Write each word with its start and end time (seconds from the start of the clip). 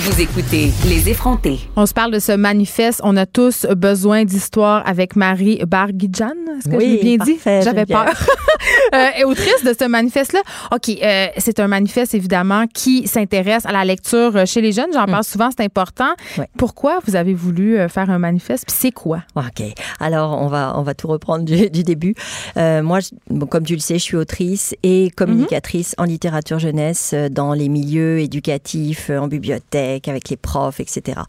vous 0.00 0.20
écoutez 0.20 0.70
Les 0.86 1.08
effrontés. 1.08 1.58
On 1.76 1.84
se 1.84 1.92
parle 1.92 2.12
de 2.12 2.18
ce 2.20 2.32
manifeste. 2.32 3.00
On 3.02 3.16
a 3.16 3.26
tous 3.26 3.66
besoin 3.76 4.24
d'histoire 4.24 4.86
avec 4.86 5.16
Marie 5.16 5.60
Barguidjan. 5.66 6.30
Est-ce 6.58 6.68
que 6.68 6.76
Oui, 6.76 6.98
je 7.00 7.04
l'ai 7.06 7.16
bien 7.16 7.24
dit? 7.24 7.38
J'avais 7.44 7.84
peur. 7.84 8.06
euh, 8.94 9.06
et 9.18 9.24
autrice 9.24 9.64
de 9.64 9.74
ce 9.78 9.86
manifeste-là. 9.88 10.40
OK, 10.72 10.88
euh, 11.02 11.26
c'est 11.38 11.58
un 11.60 11.66
manifeste, 11.68 12.14
évidemment, 12.14 12.66
qui 12.72 13.08
s'intéresse 13.08 13.66
à 13.66 13.72
la 13.72 13.84
lecture 13.84 14.46
chez 14.46 14.60
les 14.60 14.72
jeunes. 14.72 14.90
J'en 14.94 15.06
parle 15.06 15.24
souvent, 15.24 15.50
c'est 15.56 15.64
important. 15.64 16.10
Pourquoi 16.56 17.00
vous 17.06 17.16
avez 17.16 17.34
voulu 17.34 17.76
euh, 17.78 17.88
faire 17.88 18.08
un 18.10 18.18
manifeste? 18.18 18.64
Puis 18.66 18.76
c'est 18.78 18.92
quoi? 18.92 19.22
Ok, 19.36 19.62
alors 20.00 20.40
on 20.40 20.46
va 20.48 20.74
on 20.76 20.82
va 20.82 20.94
tout 20.94 21.08
reprendre 21.08 21.44
du, 21.44 21.70
du 21.70 21.82
début. 21.82 22.14
Euh, 22.56 22.82
moi, 22.82 23.00
je- 23.00 23.08
bon, 23.30 23.46
comme 23.46 23.64
tu 23.64 23.74
le 23.74 23.80
sais, 23.80 23.94
je 23.98 24.02
suis 24.04 24.16
autrice 24.16 24.74
et 24.82 25.10
communicatrice 25.16 25.94
en 25.98 26.04
littérature 26.04 26.58
jeunesse 26.60 27.14
dans 27.30 27.52
les 27.52 27.68
milieux 27.68 28.20
éducatifs, 28.20 29.10
en 29.10 29.26
bibliothèque, 29.28 29.87
avec 30.06 30.28
les 30.28 30.36
profs, 30.36 30.80
etc. 30.80 31.20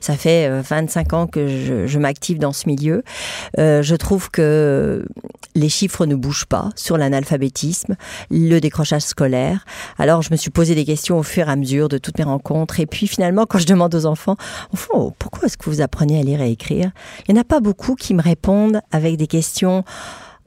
Ça 0.00 0.16
fait 0.16 0.48
euh, 0.48 0.62
25 0.62 1.12
ans 1.12 1.26
que 1.26 1.46
je, 1.46 1.98
m'active 1.98 2.38
dans 2.38 2.52
ce 2.52 2.68
milieu. 2.68 3.02
Euh, 3.58 3.82
je 3.82 3.96
trouve 3.96 4.30
que 4.30 5.06
les 5.54 5.68
chiffres 5.68 6.04
ne 6.04 6.14
bougent 6.14 6.46
pas 6.46 6.68
sur 6.76 6.98
l'analphabétisme, 6.98 7.96
le 8.30 8.58
décrochage 8.60 9.02
scolaire. 9.02 9.64
Alors, 9.98 10.22
je 10.22 10.30
me 10.30 10.36
suis 10.36 10.50
posé 10.50 10.74
des 10.74 10.84
questions 10.84 11.18
au 11.18 11.22
fur 11.22 11.48
et 11.48 11.52
à 11.52 11.56
mesure 11.56 11.88
de 11.88 11.98
toutes 11.98 12.18
mes 12.18 12.24
rencontres. 12.24 12.80
Et 12.80 12.86
puis, 12.86 13.06
finalement, 13.06 13.46
quand 13.46 13.58
je 13.58 13.66
demande 13.66 13.94
aux 13.94 14.06
enfants, 14.06 14.36
fond, 14.74 15.14
pourquoi 15.18 15.46
est-ce 15.46 15.56
que 15.56 15.70
vous 15.70 15.80
apprenez 15.80 16.20
à 16.20 16.22
lire 16.22 16.42
et 16.42 16.50
écrire? 16.50 16.90
Il 17.26 17.34
n'y 17.34 17.38
en 17.38 17.42
a 17.42 17.44
pas 17.44 17.60
beaucoup 17.60 17.94
qui 17.94 18.14
me 18.14 18.22
répondent 18.22 18.80
avec 18.92 19.16
des 19.16 19.26
questions. 19.26 19.84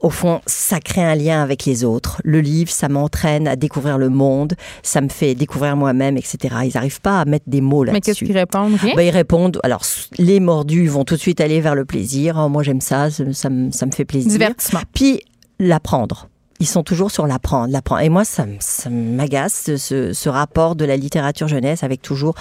Au 0.00 0.08
fond, 0.08 0.40
ça 0.46 0.80
crée 0.80 1.02
un 1.02 1.14
lien 1.14 1.42
avec 1.42 1.66
les 1.66 1.84
autres. 1.84 2.22
Le 2.24 2.40
livre, 2.40 2.70
ça 2.70 2.88
m'entraîne 2.88 3.46
à 3.46 3.54
découvrir 3.56 3.98
le 3.98 4.08
monde, 4.08 4.54
ça 4.82 5.02
me 5.02 5.08
fait 5.10 5.34
découvrir 5.34 5.76
moi-même, 5.76 6.16
etc. 6.16 6.38
Ils 6.64 6.72
n'arrivent 6.74 7.02
pas 7.02 7.20
à 7.20 7.24
mettre 7.26 7.44
des 7.46 7.60
mots 7.60 7.84
Mais 7.84 8.00
qu'est-ce 8.00 8.08
là-dessus. 8.10 8.24
qu'ils 8.26 8.38
répondent? 8.38 8.78
Ben, 8.96 9.02
ils 9.02 9.10
répondent. 9.10 9.60
Alors, 9.62 9.82
les 10.16 10.40
mordus 10.40 10.86
vont 10.86 11.04
tout 11.04 11.16
de 11.16 11.20
suite 11.20 11.40
aller 11.42 11.60
vers 11.60 11.74
le 11.74 11.84
plaisir. 11.84 12.36
Oh, 12.38 12.48
moi, 12.48 12.62
j'aime 12.62 12.80
ça, 12.80 13.10
ça, 13.10 13.24
ça 13.32 13.50
me, 13.50 13.70
ça 13.72 13.84
me 13.84 13.90
fait 13.90 14.06
plaisir. 14.06 14.30
Divertissement. 14.30 14.80
Puis, 14.94 15.20
l'apprendre. 15.58 16.29
Ils 16.60 16.66
sont 16.66 16.82
toujours 16.82 17.10
sur 17.10 17.26
l'apprendre, 17.26 17.72
l'apprendre. 17.72 18.02
Et 18.02 18.08
moi, 18.08 18.24
ça, 18.24 18.46
ça 18.60 18.90
m'agace 18.90 19.74
ce, 19.76 20.28
rapport 20.28 20.76
de 20.76 20.84
la 20.84 20.96
littérature 20.96 21.48
jeunesse 21.48 21.82
avec 21.82 22.02
toujours 22.02 22.34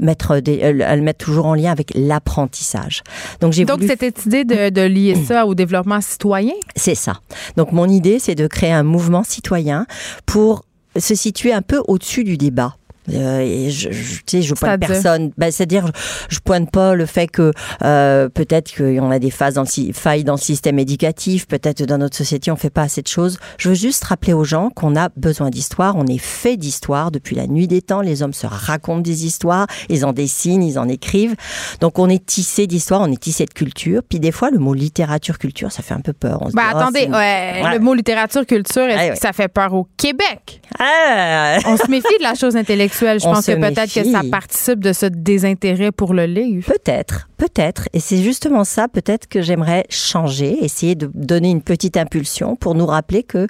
mettre 0.00 0.38
des, 0.38 0.60
euh, 0.62 0.72
le 0.96 1.02
mettre 1.02 1.24
toujours 1.24 1.46
en 1.46 1.54
lien 1.54 1.70
avec 1.70 1.92
l'apprentissage. 1.94 3.02
Donc 3.40 3.52
j'ai 3.52 3.64
Donc, 3.64 3.80
voulu 3.80 3.94
cette 3.98 4.24
idée 4.24 4.44
de, 4.44 4.70
de 4.70 4.80
lier 4.80 5.14
ça 5.14 5.46
au 5.46 5.54
développement 5.54 6.00
citoyen? 6.00 6.54
c'est 6.76 6.94
ça. 6.94 7.14
Donc 7.56 7.72
mon 7.72 7.88
idée, 7.88 8.18
c'est 8.18 8.34
de 8.34 8.46
créer 8.46 8.72
un 8.72 8.82
mouvement 8.82 9.24
citoyen 9.24 9.86
pour 10.24 10.64
se 10.96 11.14
situer 11.14 11.52
un 11.52 11.62
peu 11.62 11.82
au-dessus 11.88 12.24
du 12.24 12.36
débat. 12.36 12.76
Euh, 13.12 13.40
et 13.40 13.70
je, 13.70 13.90
je, 13.92 14.14
tu 14.16 14.22
sais, 14.26 14.42
je 14.42 14.54
pointe 14.54 14.80
personne. 14.80 15.30
Ben, 15.36 15.50
C'est-à-dire, 15.50 15.86
je, 16.28 16.36
je 16.36 16.40
pointe 16.40 16.70
pas 16.70 16.94
le 16.94 17.04
fait 17.06 17.26
que 17.26 17.52
euh, 17.82 18.28
peut-être 18.28 18.74
qu'on 18.74 19.10
a 19.10 19.18
des 19.18 19.30
phases 19.30 19.54
dans 19.54 19.62
le, 19.62 19.92
failles 19.92 20.24
dans 20.24 20.34
le 20.34 20.38
système 20.38 20.78
éducatif, 20.78 21.46
peut-être 21.46 21.82
dans 21.82 21.98
notre 21.98 22.16
société 22.16 22.50
on 22.50 22.56
fait 22.56 22.70
pas 22.70 22.82
assez 22.82 23.02
de 23.02 23.08
choses. 23.08 23.38
Je 23.58 23.68
veux 23.68 23.74
juste 23.74 24.04
rappeler 24.04 24.32
aux 24.32 24.44
gens 24.44 24.70
qu'on 24.70 24.96
a 24.96 25.10
besoin 25.16 25.50
d'histoire. 25.50 25.96
On 25.96 26.06
est 26.06 26.18
fait 26.18 26.56
d'histoire 26.56 27.10
depuis 27.10 27.36
la 27.36 27.46
nuit 27.46 27.68
des 27.68 27.82
temps. 27.82 28.00
Les 28.00 28.22
hommes 28.22 28.32
se 28.32 28.46
racontent 28.46 29.00
des 29.00 29.26
histoires, 29.26 29.66
ils 29.88 30.04
en 30.04 30.12
dessinent, 30.12 30.62
ils 30.62 30.78
en 30.78 30.88
écrivent. 30.88 31.34
Donc 31.80 31.98
on 31.98 32.08
est 32.08 32.24
tissé 32.24 32.66
d'histoire, 32.66 33.00
on 33.02 33.12
est 33.12 33.20
tissé 33.20 33.44
de 33.44 33.52
culture. 33.52 34.02
Puis 34.08 34.20
des 34.20 34.32
fois, 34.32 34.50
le 34.50 34.58
mot 34.58 34.72
littérature 34.74 35.38
culture, 35.38 35.70
ça 35.72 35.82
fait 35.82 35.94
un 35.94 36.00
peu 36.00 36.12
peur. 36.12 36.38
On 36.40 36.46
se 36.46 36.52
dit, 36.52 36.58
Ah, 36.60 36.78
attendez, 36.78 37.06
ouais, 37.06 37.62
Ouais. 37.62 37.72
le 37.74 37.78
mot 37.80 37.94
littérature, 37.94 38.46
culture, 38.46 38.82
est-ce 38.84 38.96
Ouais, 38.98 39.06
que 39.08 39.12
ouais. 39.14 39.18
ça 39.20 39.32
fait 39.32 39.48
peur 39.48 39.74
au 39.74 39.86
Québec? 39.96 40.60
Ah! 40.78 41.58
On 41.66 41.76
se 41.76 41.90
méfie 41.90 42.16
de 42.18 42.22
la 42.22 42.34
chose 42.34 42.56
intellectuelle. 42.56 42.93
Je 43.00 43.26
On 43.26 43.32
pense 43.32 43.46
se 43.46 43.52
que 43.52 43.60
peut-être 43.60 43.92
que 43.92 44.04
ça 44.10 44.22
participe 44.30 44.80
de 44.80 44.92
ce 44.92 45.06
désintérêt 45.06 45.92
pour 45.92 46.14
le 46.14 46.26
livre. 46.26 46.66
Peut-être, 46.66 47.28
peut-être. 47.36 47.88
Et 47.92 48.00
c'est 48.00 48.22
justement 48.22 48.64
ça, 48.64 48.88
peut-être 48.88 49.28
que 49.28 49.42
j'aimerais 49.42 49.84
changer, 49.90 50.64
essayer 50.64 50.94
de 50.94 51.10
donner 51.14 51.50
une 51.50 51.62
petite 51.62 51.96
impulsion 51.96 52.56
pour 52.56 52.74
nous 52.74 52.86
rappeler 52.86 53.22
que 53.22 53.46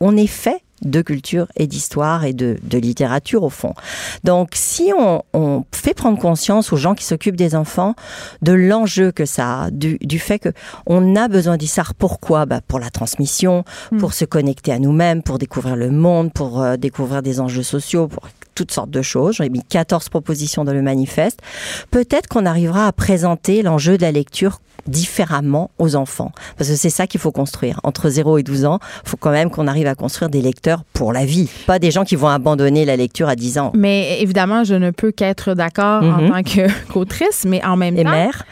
on 0.00 0.16
est 0.16 0.26
fait 0.26 0.60
de 0.82 1.00
culture 1.00 1.46
et 1.56 1.66
d'histoire 1.66 2.24
et 2.24 2.32
de, 2.32 2.58
de 2.62 2.78
littérature 2.78 3.42
au 3.42 3.48
fond. 3.48 3.74
Donc 4.22 4.50
si 4.54 4.92
on, 4.96 5.22
on 5.32 5.64
fait 5.72 5.94
prendre 5.94 6.18
conscience 6.18 6.72
aux 6.72 6.76
gens 6.76 6.94
qui 6.94 7.04
s'occupent 7.04 7.36
des 7.36 7.54
enfants 7.54 7.94
de 8.42 8.52
l'enjeu 8.52 9.12
que 9.12 9.24
ça 9.24 9.62
a, 9.62 9.70
du, 9.70 9.98
du 10.02 10.18
fait 10.18 10.38
que 10.38 10.50
on 10.86 11.16
a 11.16 11.28
besoin 11.28 11.56
d'histoire. 11.56 11.94
Pourquoi? 11.94 12.44
Bah 12.44 12.60
Pour 12.66 12.80
la 12.80 12.90
transmission, 12.90 13.64
pour 13.98 14.12
se 14.12 14.24
connecter 14.24 14.72
à 14.72 14.78
nous-mêmes, 14.78 15.22
pour 15.22 15.38
découvrir 15.38 15.76
le 15.76 15.90
monde, 15.90 16.32
pour 16.32 16.60
euh, 16.60 16.76
découvrir 16.76 17.22
des 17.22 17.40
enjeux 17.40 17.62
sociaux, 17.62 18.08
pour 18.08 18.28
toutes 18.54 18.72
sortes 18.72 18.90
de 18.90 19.02
choses. 19.02 19.36
J'en 19.36 19.44
ai 19.44 19.48
mis 19.50 19.62
14 19.62 20.08
propositions 20.08 20.64
dans 20.64 20.72
le 20.72 20.82
manifeste. 20.82 21.40
Peut-être 21.90 22.28
qu'on 22.28 22.46
arrivera 22.46 22.86
à 22.86 22.92
présenter 22.92 23.62
l'enjeu 23.62 23.96
de 23.96 24.02
la 24.02 24.12
lecture 24.12 24.60
différemment 24.86 25.70
aux 25.78 25.96
enfants. 25.96 26.32
Parce 26.58 26.68
que 26.70 26.76
c'est 26.76 26.90
ça 26.90 27.06
qu'il 27.06 27.20
faut 27.20 27.32
construire. 27.32 27.80
Entre 27.84 28.10
0 28.10 28.38
et 28.38 28.42
12 28.42 28.64
ans, 28.66 28.78
il 29.04 29.08
faut 29.08 29.16
quand 29.16 29.30
même 29.30 29.50
qu'on 29.50 29.66
arrive 29.66 29.86
à 29.86 29.94
construire 29.94 30.28
des 30.28 30.42
lecteurs 30.42 30.82
pour 30.92 31.12
la 31.12 31.24
vie. 31.24 31.48
Pas 31.66 31.78
des 31.78 31.90
gens 31.90 32.04
qui 32.04 32.16
vont 32.16 32.28
abandonner 32.28 32.84
la 32.84 32.96
lecture 32.96 33.28
à 33.28 33.34
10 33.36 33.58
ans. 33.58 33.72
Mais 33.74 34.20
évidemment, 34.20 34.62
je 34.64 34.74
ne 34.74 34.90
peux 34.90 35.10
qu'être 35.10 35.54
d'accord 35.54 36.02
en 36.02 36.22
Mhm. 36.22 36.30
tant 36.30 36.42
que- 36.42 36.68
qu'autrice, 36.92 37.44
mais 37.46 37.64
en 37.64 37.76
même 37.76 37.96
Et 37.98 38.04
temps, 38.04 38.10
mère, 38.10 38.44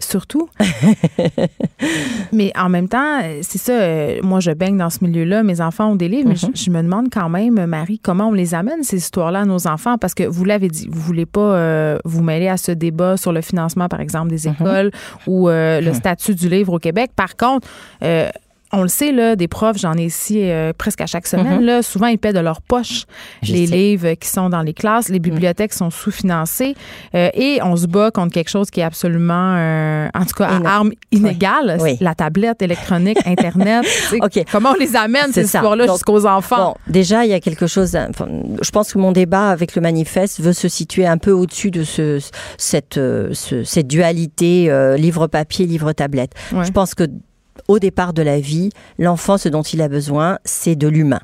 surtout. 0.00 0.48
mais 2.32 2.52
en 2.56 2.68
même 2.68 2.88
temps, 2.88 3.20
euh, 3.22 3.38
c'est 3.42 3.58
ça, 3.58 3.72
euh, 3.72 4.20
moi 4.22 4.40
je 4.40 4.50
baigne 4.52 4.76
dans 4.76 4.90
ce 4.90 5.04
milieu-là, 5.04 5.42
mes 5.42 5.60
enfants 5.60 5.92
ont 5.92 5.96
des 5.96 6.08
livres, 6.08 6.28
mais 6.28 6.34
Mhm. 6.34 6.50
je, 6.54 6.64
je 6.64 6.70
me 6.70 6.82
demande 6.82 7.08
quand 7.12 7.28
même, 7.28 7.64
Marie, 7.66 7.98
comment 7.98 8.28
on 8.28 8.32
les 8.32 8.54
amène, 8.54 8.82
ces 8.82 8.96
histoires-là, 8.98 9.40
à 9.40 9.44
nos 9.44 9.66
enfants, 9.66 9.98
parce 9.98 10.14
que 10.14 10.24
vous 10.24 10.44
l'avez 10.44 10.68
dit, 10.68 10.88
vous 10.90 11.00
voulez 11.00 11.26
pas 11.26 11.40
euh, 11.40 11.98
vous 12.04 12.22
mêler 12.22 12.48
à 12.48 12.56
ce 12.56 12.72
débat 12.72 13.16
sur 13.16 13.32
le 13.32 13.40
financement, 13.40 13.88
par 13.88 14.00
exemple, 14.00 14.28
des 14.30 14.48
Mhm. 14.48 14.54
écoles 14.60 14.90
ou 15.26 15.48
euh, 15.48 15.80
le 15.80 15.92
statut 15.92 16.34
du 16.34 16.48
livre 16.48 16.72
au 16.74 16.78
Québec. 16.78 17.10
Par 17.16 17.36
contre, 17.36 17.68
euh, 18.02 18.28
on 18.72 18.82
le 18.82 18.88
sait, 18.88 19.12
là, 19.12 19.36
des 19.36 19.48
profs, 19.48 19.78
j'en 19.78 19.94
ai 19.94 20.04
ici 20.04 20.40
euh, 20.50 20.72
presque 20.76 21.00
à 21.00 21.06
chaque 21.06 21.26
semaine, 21.26 21.62
là, 21.64 21.82
souvent 21.82 22.06
ils 22.06 22.18
paient 22.18 22.32
de 22.32 22.38
leur 22.40 22.62
poche 22.62 23.04
Mhm. 23.42 23.48
Je 23.48 23.52
les 23.52 23.66
sais. 23.66 23.74
Livres 23.74 24.12
qui 24.14 24.28
sont 24.28 24.48
dans 24.48 24.62
les 24.62 24.74
classes, 24.74 25.08
les 25.08 25.18
bibliothèques 25.18 25.72
sont 25.72 25.90
sous-financées 25.90 26.74
euh, 27.14 27.30
et 27.34 27.58
on 27.62 27.76
se 27.76 27.86
bat 27.86 28.10
contre 28.10 28.32
quelque 28.32 28.48
chose 28.50 28.70
qui 28.70 28.80
est 28.80 28.84
absolument, 28.84 29.54
euh, 29.56 30.08
en 30.14 30.24
tout 30.24 30.34
cas, 30.34 30.46
à 30.48 30.68
armes 30.76 30.92
inégales, 31.12 31.78
Oui. 31.80 31.96
la 32.00 32.14
tablette 32.14 32.62
électronique, 32.62 33.18
Internet. 33.26 33.84
tu 33.84 33.90
sais, 33.90 34.18
OK. 34.22 34.44
Comment 34.52 34.70
on 34.70 34.78
les 34.80 34.94
amène, 34.96 35.32
ces 35.32 35.44
histoires-là, 35.44 35.86
jusqu'aux 35.86 36.26
enfants? 36.26 36.74
Bon, 36.86 36.92
déjà, 36.92 37.24
il 37.24 37.30
y 37.30 37.34
a 37.34 37.40
quelque 37.40 37.66
chose. 37.66 37.96
enfin, 37.96 38.26
je 38.60 38.70
pense 38.70 38.92
que 38.92 38.98
mon 38.98 39.12
débat 39.12 39.48
avec 39.50 39.74
le 39.74 39.82
manifeste 39.82 40.40
veut 40.40 40.52
se 40.52 40.68
situer 40.68 41.06
un 41.06 41.18
peu 41.18 41.32
au-dessus 41.32 41.70
de 41.70 41.84
ce, 41.84 42.18
cette, 42.58 42.98
euh, 42.98 43.30
ce- 43.32 43.64
cette 43.64 43.86
dualité 43.88 44.70
euh, 44.70 44.96
livre-papier, 44.96 45.66
livre-tablette. 45.66 46.32
Ouais. 46.52 46.64
Je 46.64 46.70
pense 46.70 46.94
que 46.94 47.04
au 47.68 47.78
départ 47.78 48.12
de 48.12 48.22
la 48.22 48.40
vie, 48.40 48.70
l'enfant, 48.98 49.38
ce 49.38 49.48
dont 49.48 49.62
il 49.62 49.82
a 49.82 49.88
besoin, 49.88 50.38
c'est 50.44 50.76
de 50.76 50.88
l'humain 50.88 51.20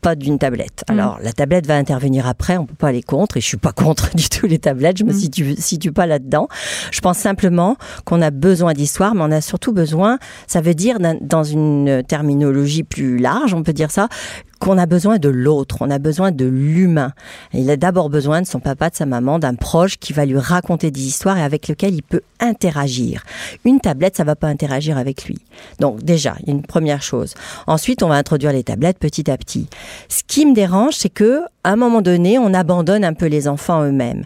pas 0.00 0.14
d'une 0.14 0.38
tablette. 0.38 0.84
Mm. 0.88 0.92
Alors, 0.92 1.18
la 1.22 1.32
tablette 1.32 1.66
va 1.66 1.76
intervenir 1.76 2.26
après, 2.26 2.56
on 2.56 2.66
peut 2.66 2.74
pas 2.74 2.88
aller 2.88 3.02
contre, 3.02 3.36
et 3.36 3.40
je 3.40 3.46
suis 3.46 3.56
pas 3.56 3.72
contre 3.76 4.14
du 4.14 4.28
tout 4.28 4.46
les 4.46 4.58
tablettes, 4.58 4.98
je 4.98 5.04
me 5.04 5.12
Mm. 5.12 5.16
situe, 5.16 5.56
situe 5.58 5.92
pas 5.92 6.06
là-dedans. 6.06 6.48
Je 6.92 7.00
pense 7.00 7.18
simplement 7.18 7.76
qu'on 8.04 8.22
a 8.22 8.30
besoin 8.30 8.74
d'histoire, 8.74 9.14
mais 9.14 9.22
on 9.24 9.30
a 9.30 9.40
surtout 9.40 9.72
besoin, 9.72 10.18
ça 10.46 10.60
veut 10.60 10.74
dire, 10.74 10.98
dans 11.20 11.44
une 11.44 12.02
terminologie 12.06 12.84
plus 12.84 13.18
large, 13.18 13.54
on 13.54 13.62
peut 13.62 13.72
dire 13.72 13.90
ça, 13.90 14.08
qu'on 14.58 14.78
a 14.78 14.86
besoin 14.86 15.18
de 15.18 15.28
l'autre, 15.28 15.78
on 15.80 15.90
a 15.90 15.98
besoin 15.98 16.30
de 16.30 16.44
l'humain. 16.44 17.12
Il 17.52 17.70
a 17.70 17.76
d'abord 17.76 18.10
besoin 18.10 18.42
de 18.42 18.46
son 18.46 18.60
papa, 18.60 18.90
de 18.90 18.96
sa 18.96 19.06
maman, 19.06 19.38
d'un 19.38 19.54
proche 19.54 19.98
qui 19.98 20.12
va 20.12 20.24
lui 20.24 20.38
raconter 20.38 20.90
des 20.90 21.02
histoires 21.02 21.38
et 21.38 21.42
avec 21.42 21.68
lequel 21.68 21.94
il 21.94 22.02
peut 22.02 22.22
interagir. 22.40 23.22
Une 23.64 23.80
tablette, 23.80 24.16
ça 24.16 24.24
va 24.24 24.36
pas 24.36 24.48
interagir 24.48 24.98
avec 24.98 25.24
lui. 25.24 25.38
Donc 25.80 26.02
déjà, 26.02 26.36
une 26.46 26.62
première 26.62 27.02
chose. 27.02 27.34
Ensuite, 27.66 28.02
on 28.02 28.08
va 28.08 28.16
introduire 28.16 28.52
les 28.52 28.64
tablettes 28.64 28.98
petit 28.98 29.30
à 29.30 29.36
petit. 29.36 29.68
Ce 30.08 30.22
qui 30.26 30.46
me 30.46 30.54
dérange, 30.54 30.94
c'est 30.94 31.08
que 31.08 31.42
à 31.64 31.72
un 31.72 31.76
moment 31.76 32.00
donné, 32.00 32.38
on 32.38 32.54
abandonne 32.54 33.04
un 33.04 33.12
peu 33.12 33.26
les 33.26 33.46
enfants 33.46 33.82
eux-mêmes. 33.82 34.24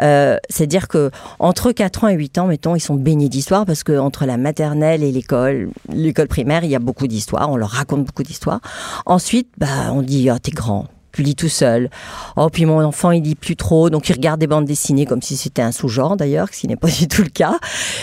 Euh, 0.00 0.36
C'est-à-dire 0.50 0.88
que 0.88 1.10
entre 1.38 1.72
4 1.72 2.04
ans 2.04 2.08
et 2.08 2.14
8 2.14 2.38
ans, 2.38 2.46
mettons, 2.46 2.76
ils 2.76 2.80
sont 2.80 2.96
baignés 2.96 3.30
d'histoire 3.30 3.64
parce 3.64 3.82
que 3.82 3.98
entre 3.98 4.26
la 4.26 4.36
maternelle 4.36 5.02
et 5.02 5.10
l'école, 5.10 5.70
l'école 5.90 6.28
primaire, 6.28 6.64
il 6.64 6.70
y 6.70 6.74
a 6.74 6.80
beaucoup 6.80 7.06
d'histoires. 7.06 7.50
On 7.50 7.56
leur 7.56 7.70
raconte 7.70 8.04
beaucoup 8.04 8.22
d'histoires. 8.22 8.60
Ensuite, 9.06 9.48
bah, 9.56 9.71
on 9.92 10.02
dit, 10.02 10.28
ah, 10.30 10.38
t'es 10.38 10.52
grand. 10.52 10.86
Tu 11.12 11.22
lis 11.22 11.34
tout 11.34 11.48
seul. 11.48 11.90
Oh, 12.36 12.48
puis 12.50 12.64
mon 12.64 12.82
enfant, 12.82 13.10
il 13.10 13.22
lit 13.22 13.34
plus 13.34 13.54
trop, 13.54 13.90
donc 13.90 14.08
il 14.08 14.12
regarde 14.14 14.40
des 14.40 14.46
bandes 14.46 14.64
dessinées 14.64 15.04
comme 15.04 15.20
si 15.20 15.36
c'était 15.36 15.60
un 15.60 15.70
sous-genre 15.70 16.16
d'ailleurs, 16.16 16.48
ce 16.50 16.60
qui 16.60 16.68
n'est 16.68 16.76
pas 16.76 16.88
du 16.88 17.06
tout 17.06 17.22
le 17.22 17.28
cas. 17.28 17.58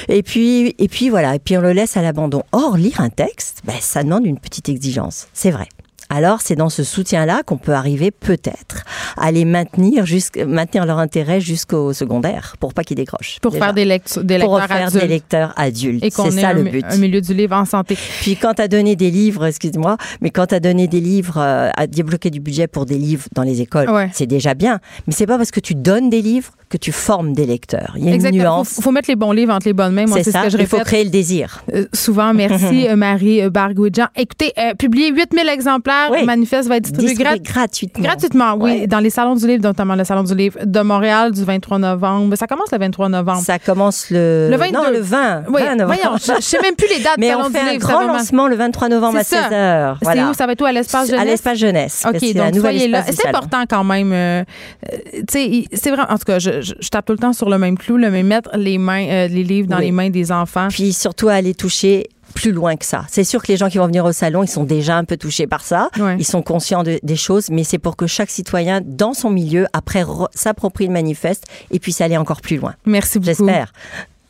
Et 0.10 0.22
puis, 0.22 0.76
et 0.78 0.88
puis 0.88 1.10
voilà, 1.10 1.36
et 1.36 1.40
puis 1.40 1.58
on 1.58 1.62
le 1.62 1.72
laisse 1.72 1.98
à 1.98 2.04
l'abandon. 2.04 2.44
Or, 2.52 2.78
lire 2.78 3.02
un 3.02 3.10
texte, 3.10 3.62
ben, 3.66 3.76
ça 3.80 4.04
demande 4.04 4.28
une 4.28 4.38
petite 4.38 4.70
exigence. 4.70 5.28
C'est 5.34 5.50
vrai. 5.50 5.70
Alors, 6.10 6.42
c'est 6.42 6.56
dans 6.56 6.70
ce 6.70 6.84
soutien-là 6.84 7.44
qu'on 7.44 7.58
peut 7.58 7.74
arriver 7.74 8.10
peut-être 8.12 8.84
à 9.18 9.32
les 9.32 9.46
maintenir, 9.46 10.06
maintenir 10.48 10.86
leur 10.86 10.98
intérêt 10.98 11.40
jusqu'au 11.40 11.94
secondaire, 11.94 12.56
pour 12.60 12.74
pas 12.74 12.84
qu'ils 12.84 12.98
décrochent. 12.98 13.38
Pour 13.42 13.52
déjà. 13.52 13.66
faire 13.66 13.74
des, 13.74 13.86
lectures, 13.86 14.24
des 14.24 14.40
pour 14.40 14.58
lecteurs 14.60 14.78
faire 14.78 14.88
adultes. 14.88 15.04
des 15.04 15.08
lecteurs 15.08 15.54
adultes. 15.56 16.04
et 16.04 16.10
qu'on 16.12 16.32
C'est 16.32 16.42
ça 16.42 16.50
un, 16.50 16.54
le 16.54 16.64
but. 16.64 16.86
un 16.88 16.98
milieu 16.98 17.22
du 17.22 17.34
livre 17.34 17.56
en 17.56 17.66
santé. 17.66 17.96
Puis 18.22 18.36
quand 18.38 18.56
tu 18.56 18.62
as 18.64 18.68
donné 18.68 18.96
des 18.96 19.12
livres, 19.12 19.46
excuse-moi, 19.46 19.98
mais 20.22 20.32
quand 20.32 20.48
tu 20.48 20.56
as 20.56 20.60
donné 20.60 20.88
des 20.88 21.00
livres, 21.02 21.38
euh, 21.38 21.70
à 21.78 21.86
débloquer 21.88 22.30
du 22.32 22.40
budget 22.40 22.68
pour 22.68 22.86
des 22.86 22.98
livres 22.98 23.28
dans 23.36 23.44
les 23.44 23.62
écoles, 23.62 23.90
Ouais. 23.90 24.10
c'est 24.14 24.28
déjà 24.28 24.54
bien. 24.56 24.80
Mais 25.08 25.14
c'est 25.14 25.28
pas 25.28 25.38
parce 25.38 25.52
que 25.52 25.60
tu 25.60 25.76
donnes 25.76 26.10
des 26.10 26.22
livres 26.22 26.52
que 26.70 26.78
tu 26.78 26.92
formes 26.92 27.34
des 27.34 27.46
lecteurs. 27.48 27.94
Il 27.98 28.04
y 28.04 28.06
a 28.06 28.10
une 28.10 28.16
Exactement. 28.16 28.44
nuance. 28.44 28.74
Faut, 28.76 28.82
faut 28.84 28.92
mettre 28.92 29.10
les 29.10 29.16
bons 29.16 29.32
livres 29.32 29.54
entre 29.54 29.68
les 29.68 29.74
bonnes 29.74 29.94
mains. 29.94 30.06
C'est 30.08 30.20
c'est 30.24 30.24
ce 30.26 30.32
ça. 30.32 30.44
que 30.44 30.50
je 30.52 30.58
Il 30.58 30.68
faut 30.68 30.80
créer 30.80 31.04
le 31.04 31.10
désir. 31.10 31.64
euh, 31.74 31.86
souvent. 31.94 32.34
Merci, 32.34 32.88
euh, 32.90 32.96
Marie 32.96 33.42
euh, 33.42 33.50
Barguidjan. 33.50 34.06
Écoutez, 34.16 34.54
euh, 34.58 34.74
publier 34.76 35.10
8000 35.12 35.50
exemplaires. 35.50 35.99
Oui. 36.12 36.20
Le 36.22 36.26
manifeste 36.26 36.68
va 36.70 36.78
être 36.78 36.92
distribué 36.92 37.24
grat- 37.24 37.38
gratuitement. 37.40 38.04
gratuitement, 38.04 38.54
oui, 38.56 38.72
Ouais. 38.82 38.88
dans 38.88 39.00
les 39.00 39.10
salons 39.10 39.36
du 39.36 39.46
livre, 39.48 39.64
notamment 39.64 39.96
le 39.96 40.04
salon 40.04 40.24
du 40.24 40.34
livre 40.36 40.60
de 40.64 40.80
Montréal 40.82 41.32
du 41.32 41.44
23 41.44 41.80
novembre. 41.80 42.36
Ça 42.36 42.48
commence 42.48 42.72
le 42.72 42.78
23 42.80 43.10
novembre. 43.10 43.42
Ça 43.42 43.60
commence 43.60 44.10
le, 44.10 44.50
Le 44.50 44.58
22. 44.58 44.78
Non, 44.78 44.90
le 44.92 45.00
20. 45.00 45.44
oui, 45.50 45.62
20 45.62 45.76
novembre. 45.76 46.00
voyons, 46.02 46.18
je, 46.18 46.34
je 46.42 46.46
sais 46.46 46.62
même 46.62 46.76
plus 46.76 46.88
les 46.88 47.04
dates 47.04 47.16
du 47.18 47.22
Mais 47.26 47.30
salon 47.30 47.44
on 47.46 47.48
du 47.48 47.54
fait 47.54 47.60
un 47.62 47.72
livre. 47.72 47.88
grand 47.88 48.02
lancement 48.06 48.48
le 48.48 48.56
23 48.56 48.90
novembre 48.90 49.18
à 49.20 49.24
C'est 49.24 49.36
ça. 49.36 49.50
16h. 49.50 49.98
C'est 50.02 50.24
où? 50.24 50.34
Ça 50.34 50.46
va 50.46 50.52
être 50.54 50.62
où? 50.62 50.66
À 50.66 50.72
l'espace 50.72 51.08
jeunesse? 51.10 51.22
À 51.22 51.26
l'espace 51.26 51.58
jeunesse. 51.58 52.06
OK, 52.08 52.34
donc 52.34 52.56
soyez 52.56 52.88
là. 52.88 53.04
C'est 53.10 53.28
important 53.28 53.64
quand 53.70 53.84
même. 53.84 54.12
euh, 54.14 54.44
euh, 54.92 54.98
tu 55.14 55.24
sais, 55.30 55.64
c'est 55.74 55.92
vrai. 55.92 56.04
En 56.10 56.18
tout 56.18 56.26
cas, 56.26 56.40
je, 56.40 56.62
je- 56.62 56.74
je 56.80 56.90
tape 56.90 57.06
tout 57.06 57.14
le 57.14 57.20
temps 57.20 57.34
sur 57.34 57.50
le 57.50 57.58
même 57.58 57.78
clou, 57.78 57.98
là, 57.98 58.10
mais 58.10 58.24
mettre 58.24 58.50
les 58.56 58.78
mains, 58.78 59.06
euh, 59.08 59.28
les 59.28 59.44
livres 59.44 59.68
dans 59.68 59.78
Oui. 59.78 59.86
les 59.86 59.92
mains 59.92 60.10
des 60.10 60.32
enfants. 60.32 60.68
Puis 60.70 60.94
surtout 60.94 61.30
aller 61.30 61.54
toucher 61.54 62.08
plus 62.34 62.52
loin 62.52 62.76
que 62.76 62.86
ça. 62.86 63.06
C'est 63.10 63.24
sûr 63.24 63.42
que 63.42 63.48
les 63.52 63.58
gens 63.58 63.70
qui 63.70 63.78
vont 63.78 63.88
venir 63.88 64.06
au 64.06 64.12
salon, 64.12 64.44
ils 64.44 64.48
sont 64.48 64.64
déjà 64.64 64.98
un 64.98 65.04
peu 65.04 65.18
touchés 65.18 65.48
par 65.48 65.62
ça. 65.62 65.90
Ouais. 66.00 66.16
Ils 66.20 66.26
sont 66.26 66.42
conscients 66.42 66.84
de- 66.84 67.00
des 67.04 67.16
choses, 67.16 67.50
mais 67.50 67.64
c'est 67.64 67.78
pour 67.80 67.96
que 67.96 68.08
chaque 68.08 68.30
citoyen, 68.30 68.82
dans 68.84 69.14
son 69.14 69.30
milieu, 69.30 69.66
après, 69.74 70.04
s'approprie 70.34 70.88
le 70.88 70.94
manifeste 70.94 71.46
et 71.72 71.80
puisse 71.80 72.02
aller 72.02 72.18
encore 72.18 72.42
plus 72.42 72.58
loin. 72.58 72.74
Merci 72.86 73.20
beaucoup. 73.20 73.28
J'espère. 73.28 73.74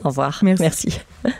Au 0.03 0.09
revoir. 0.09 0.39
Merci. 0.43 0.61
Merci. 0.63 0.99